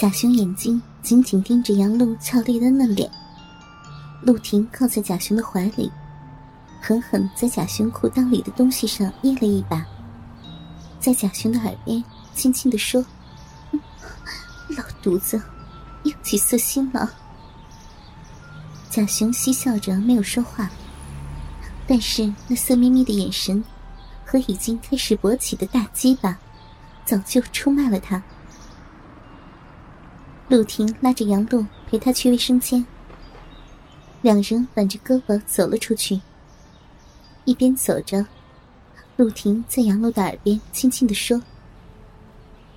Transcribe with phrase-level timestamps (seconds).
[0.00, 3.10] 贾雄眼睛紧紧盯着杨露俏丽的嫩脸，
[4.22, 5.92] 陆婷靠在贾雄的怀里，
[6.80, 9.84] 狠狠在贾雄裤裆里的东西上捏了一把，
[10.98, 12.02] 在贾雄的耳边
[12.34, 13.04] 轻轻的说
[14.74, 15.38] ：“老犊子，
[16.04, 17.12] 又起色心了。”
[18.88, 20.70] 贾雄嬉笑着没有说话，
[21.86, 23.62] 但是那色眯眯的眼神
[24.24, 26.38] 和已经开始勃起的大鸡巴，
[27.04, 28.22] 早就出卖了他。
[30.50, 32.84] 陆婷拉着杨璐陪他去卫生间，
[34.20, 36.20] 两人挽着胳膊走了出去。
[37.44, 38.26] 一边走着，
[39.16, 41.40] 陆婷在杨璐的耳边轻轻的说：“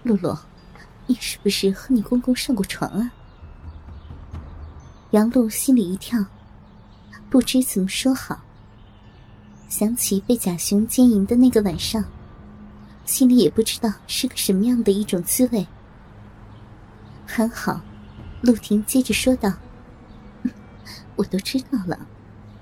[0.03, 0.38] 露露，
[1.08, 3.11] 你是不是和你公公上过床啊？”
[5.09, 6.23] 杨璐心里一跳，
[7.28, 8.39] 不知怎么说好。
[9.67, 12.05] 想起被贾雄奸淫的那个晚上，
[13.03, 15.66] 心里也不知道是个什么样的一种滋味。
[17.26, 17.82] 很好，
[18.42, 19.52] 陆婷接着说道
[21.16, 21.98] ：“我都知道了，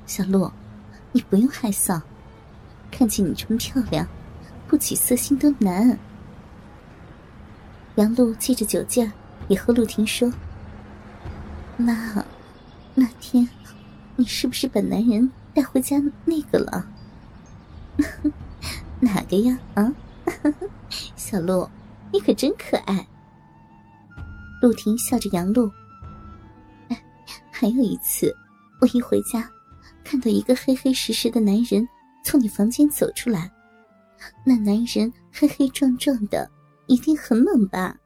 [0.05, 0.51] 小陆，
[1.11, 2.01] 你不用害臊，
[2.89, 4.07] 看见你这么漂亮，
[4.67, 5.97] 不起色心都难。”
[7.95, 9.11] 杨璐借着酒劲儿
[9.49, 10.31] 也和陆婷说
[11.75, 12.25] ：“妈，
[12.95, 13.49] 那天
[14.15, 16.87] 你是不是把男人带回家那个了？
[19.01, 19.59] 哪个呀？
[19.73, 19.91] 啊，
[21.17, 21.69] 小陆，
[22.13, 23.05] 你可真可爱。”
[24.61, 25.71] 陆婷笑着杨露，
[26.89, 27.03] 哎，
[27.51, 28.31] 还有一次，
[28.79, 29.49] 我一回家，
[30.03, 31.87] 看到一个黑黑实实的男人
[32.23, 33.51] 从你房间走出来，
[34.45, 36.47] 那男人黑黑壮壮的，
[36.85, 37.97] 一定很猛吧？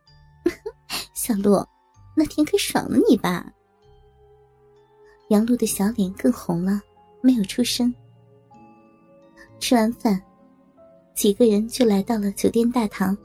[1.14, 1.68] 小洛，
[2.16, 3.46] 那天可爽了你吧？
[5.28, 6.80] 杨璐的小脸更红了，
[7.22, 7.94] 没有出声。
[9.60, 10.22] 吃完饭，
[11.14, 13.18] 几个人就来到了酒店大堂。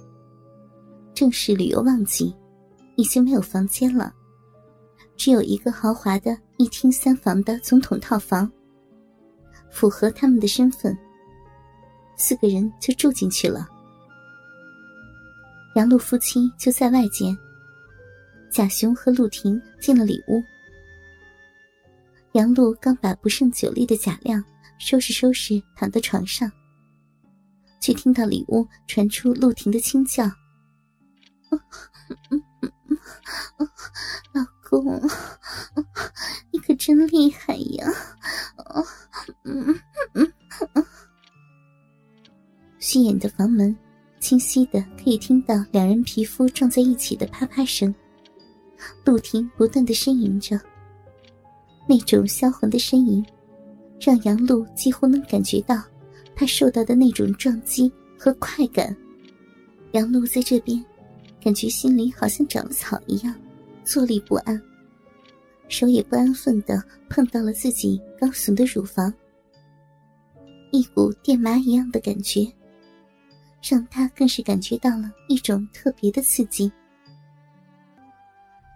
[1.14, 2.34] 正是旅游旺季。
[3.00, 4.12] 已经没有房间了，
[5.16, 8.50] 只有一个豪华的一厅三房的总统套房。
[9.70, 10.94] 符合他们的身份，
[12.14, 13.66] 四个人就住进去了。
[15.76, 17.34] 杨璐夫妻就在外间，
[18.50, 20.42] 贾雄和陆婷进了里屋。
[22.32, 24.44] 杨璐刚把不胜酒力的贾亮
[24.78, 26.52] 收拾收拾，躺在床上，
[27.80, 30.30] 却听到里屋传出陆婷的轻叫。
[34.34, 35.00] 老公，
[36.50, 37.86] 你可真厉害呀！
[42.78, 43.76] 虚掩的房门，
[44.18, 47.94] 清晰的可以听到两人皮肤撞在一起的啪啪声。
[49.04, 50.58] 陆婷不断的呻吟着，
[51.88, 53.24] 那种销魂的呻吟，
[54.00, 55.82] 让杨璐几乎能感觉到
[56.34, 58.96] 他受到的那种撞击和快感。
[59.92, 60.84] 杨璐在这边。
[61.42, 63.34] 感觉心里好像长了草一样，
[63.82, 64.60] 坐立不安，
[65.68, 69.12] 手也不安分的碰到了自己高耸的乳房，
[70.70, 72.46] 一股电麻一样的感觉，
[73.62, 76.70] 让他更是感觉到了一种特别的刺激。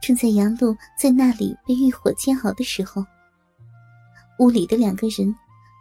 [0.02, 3.04] 正在杨璐在那里被欲火煎熬的时候，
[4.38, 5.34] 屋里的两个人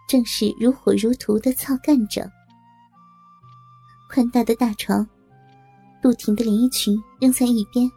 [0.08, 2.30] 正是如火如荼的操干着，
[4.10, 5.08] 宽大的大床。
[6.04, 7.90] 陆婷的连衣裙扔在一边，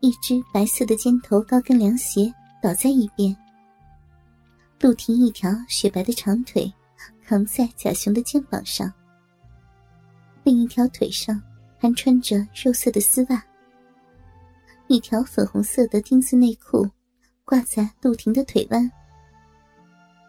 [0.00, 2.30] 一只白色的尖头高跟凉鞋
[2.62, 3.34] 倒在一边。
[4.80, 6.70] 陆婷一条雪白的长腿
[7.26, 8.92] 扛在贾雄的肩膀上，
[10.44, 11.40] 另一条腿上
[11.78, 13.42] 还穿着肉色的丝袜。
[14.86, 16.86] 一条粉红色的丁字内裤
[17.46, 18.90] 挂在陆婷的腿弯，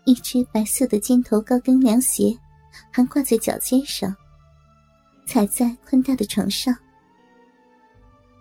[0.05, 2.33] 一只白色的尖头高跟凉鞋
[2.89, 4.15] 还挂在脚尖上。
[5.31, 6.75] 踩在宽大的床上，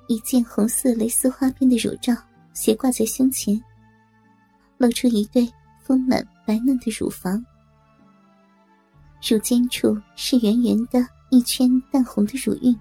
[0.09, 2.13] 一件红色蕾丝花边的乳罩
[2.53, 3.57] 斜挂在胸前，
[4.77, 5.49] 露出一对
[5.79, 7.41] 丰满白嫩的乳房。
[9.23, 10.99] 乳尖处是圆圆的
[11.31, 12.77] 一圈淡红的乳晕，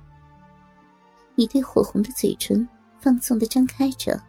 [1.36, 2.68] 一对火红的嘴唇
[3.00, 4.20] 放纵的张开着。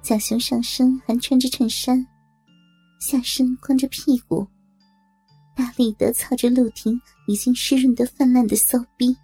[0.00, 2.06] 贾雄上身还穿着衬衫，
[3.00, 4.46] 下身光着屁股。
[5.54, 9.16] 大力的操着陆婷已经湿润的泛滥的骚逼，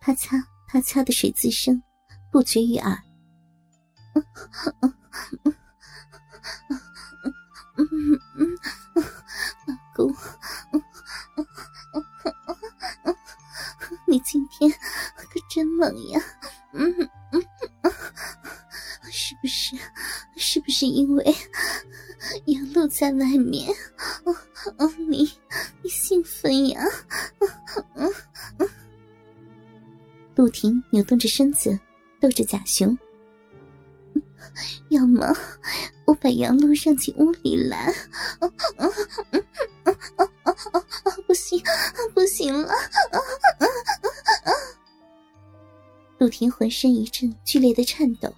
[0.00, 1.82] 啪嚓啪嚓的水渍声
[2.30, 3.02] 不绝于耳。
[9.66, 10.14] 老公，
[14.06, 16.20] 你今天可真猛呀！
[16.72, 16.92] 嗯
[17.32, 17.42] 嗯，
[19.10, 19.76] 是不是？
[20.36, 21.34] 是不是因为
[22.46, 23.49] 杨露在外面？
[26.50, 26.82] 兴奋呀？
[30.34, 31.78] 陆婷扭动着身子，
[32.20, 32.96] 逗着贾雄。
[34.88, 35.32] 要么
[36.06, 37.94] 我把杨露让进屋里来？
[41.26, 41.62] 不行，
[42.14, 42.72] 不行了！
[46.18, 48.32] 陆婷浑身一阵剧烈的颤抖，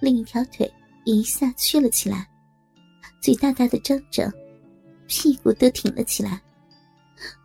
[0.00, 0.72] 另一条腿
[1.04, 2.28] 也一下屈了起来，
[3.20, 4.32] 嘴大大的张着，
[5.08, 6.40] 屁股都挺了起来。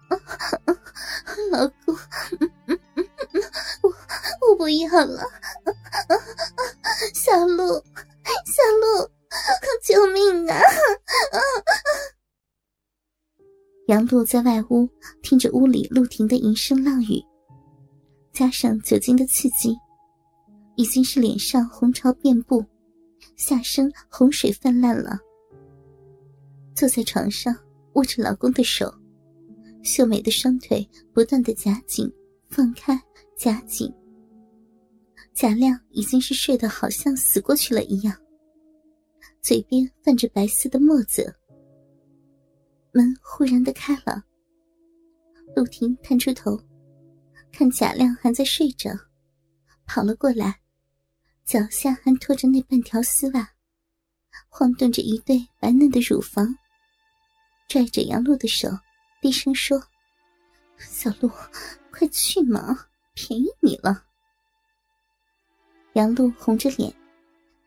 [1.51, 1.95] 老公，
[3.83, 3.93] 我
[4.49, 5.23] 我不要了，
[7.13, 7.83] 小鹿，
[8.45, 9.09] 小鹿，
[9.83, 10.59] 救命啊！
[13.87, 14.87] 杨璐在外屋
[15.23, 17.23] 听着屋里陆婷的吟声浪语。
[18.31, 19.75] 加上酒精的刺激，
[20.75, 22.63] 已经是脸上红潮遍布，
[23.35, 25.17] 下身洪水泛滥了。
[26.75, 27.53] 坐在床上，
[27.93, 28.93] 握着老公的手，
[29.83, 32.11] 秀美的双腿不断的夹紧、
[32.49, 33.01] 放开、
[33.35, 33.91] 夹紧。
[35.33, 38.13] 贾亮已经是睡得好像死过去了一样，
[39.41, 41.33] 嘴边泛着白丝的沫子。
[42.91, 44.23] 门忽然的开了，
[45.55, 46.59] 陆婷探出头。
[47.51, 48.91] 看贾亮还在睡着，
[49.85, 50.59] 跑了过来，
[51.45, 53.49] 脚下还拖着那半条丝袜，
[54.49, 56.53] 晃动着一对白嫩的乳房，
[57.67, 58.69] 拽着杨璐的手，
[59.21, 59.81] 低声说
[60.77, 61.29] ：“小鹿，
[61.91, 64.05] 快去嘛，便宜你了。”
[65.93, 66.93] 杨璐红着脸，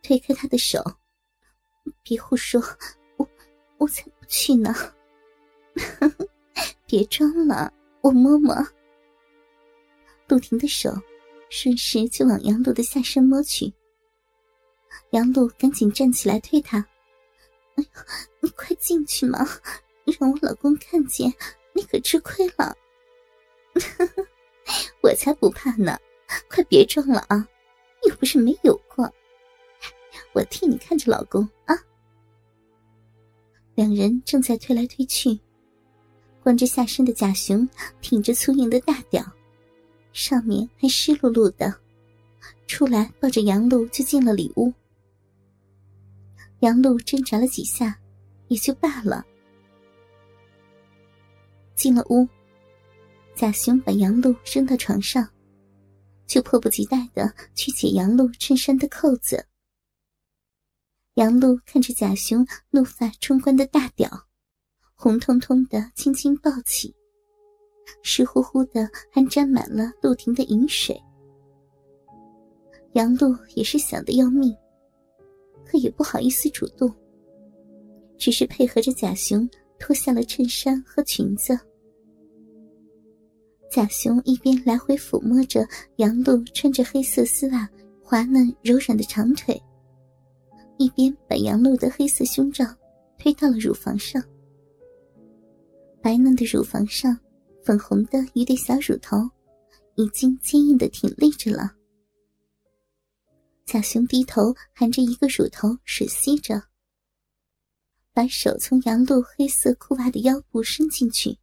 [0.02, 0.82] 推开他的手
[2.02, 2.62] ：“别胡说，
[3.16, 3.28] 我
[3.76, 4.74] 我才不去呢！
[6.86, 8.54] 别装了，我摸摸。”
[10.28, 10.90] 陆婷的手
[11.50, 13.70] 顺势就往杨璐的下身摸去，
[15.10, 16.78] 杨璐赶紧站起来推他
[17.76, 17.84] ：“哎呦，
[18.40, 19.46] 你快进去嘛，
[20.04, 21.32] 让我老公看见，
[21.74, 22.76] 你可吃亏了。
[25.02, 25.98] ”我才不怕呢，
[26.48, 27.46] 快别装了啊，
[28.06, 29.12] 又不是没有过，
[30.32, 31.76] 我替你看着老公啊。
[33.74, 35.38] 两人正在推来推去，
[36.42, 37.68] 光着下身的贾雄
[38.00, 39.24] 挺着粗硬的大屌。
[40.12, 41.74] 上面还湿漉漉的，
[42.66, 44.72] 出来抱着杨璐就进了里屋。
[46.60, 47.98] 杨璐挣扎了几下，
[48.48, 49.24] 也就罢了。
[51.82, 52.28] 进了屋，
[53.34, 55.28] 贾雄把杨璐扔到床上，
[56.28, 59.44] 就迫不及待的去解杨璐衬衫的扣子。
[61.14, 64.08] 杨璐看着贾雄怒发冲冠的大屌，
[64.94, 66.94] 红彤彤的，轻轻抱起。
[68.04, 70.96] 湿乎乎的，还沾满了陆婷的饮水。
[72.92, 74.56] 杨璐也是想得要命，
[75.66, 76.94] 可也不好意思主动，
[78.16, 79.50] 只是配合着贾雄
[79.80, 81.58] 脱下了衬衫和裙子。
[83.74, 85.66] 贾雄一边来回抚摸着
[85.96, 87.66] 杨璐穿着黑色丝袜、
[88.02, 89.58] 滑嫩柔软的长腿，
[90.76, 92.66] 一边把杨璐的黑色胸罩
[93.18, 94.22] 推到了乳房上。
[96.02, 97.18] 白嫩的乳房上。
[97.64, 99.18] 粉红的一对小乳头，
[99.94, 101.70] 已经坚硬的挺立着了。
[103.64, 106.60] 贾雄低头含着一个乳头吮吸着，
[108.12, 111.38] 把手从杨璐黑色裤袜的腰部伸进去，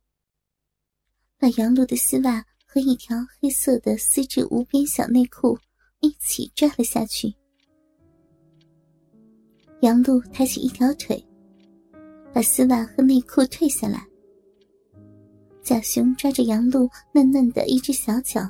[1.39, 5.57] 把杨璐的丝袜和一条黑色的丝质无边小内裤
[6.01, 7.33] 一起拽了下去。
[9.79, 11.25] 杨璐抬起一条腿，
[12.33, 14.05] 把丝袜和内裤褪下来。
[15.63, 18.41] 贾雄抓着杨璐嫩嫩的一只小脚，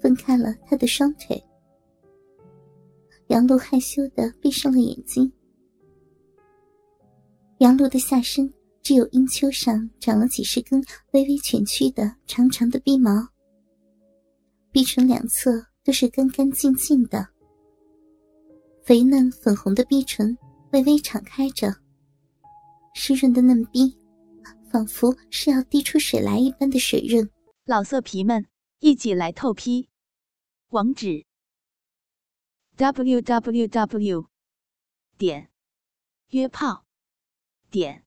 [0.00, 1.40] 分开了他的双腿。
[3.28, 5.32] 杨璐害羞的闭上了眼睛。
[7.58, 8.52] 杨璐的下身
[8.82, 13.28] 只有阴丘上长了几十根微微蜷曲的长长的鼻毛，
[14.70, 17.28] 鼻唇两侧都是干干净净的，
[18.84, 20.36] 肥嫩粉红的逼唇
[20.72, 21.74] 微微敞开着，
[22.94, 23.98] 湿润的嫩逼。
[24.70, 27.28] 仿佛是要滴出水来一般的水润，
[27.66, 28.46] 老色皮们
[28.78, 29.90] 一起来透批，
[30.70, 31.26] 网址
[32.76, 34.24] ：w w w
[35.18, 35.50] 点
[36.30, 36.86] 约炮
[37.70, 38.06] 点